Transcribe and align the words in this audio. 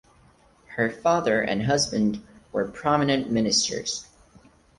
Her 0.77 0.89
father 0.89 1.41
and 1.43 1.61
husband 1.61 2.23
were 2.51 2.67
prominent 2.67 3.29
ministers. 3.29 4.07